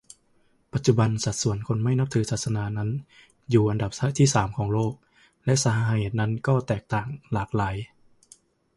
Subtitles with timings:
[0.73, 2.89] ปัจจุบันสัดส่วนคนที่ไม่นับถือศาสนานั้น
[3.49, 4.93] อยู่อันดับที่สามของโลก
[5.45, 7.75] และสาเหตุนั้นก็แตกต่างหลากหลาย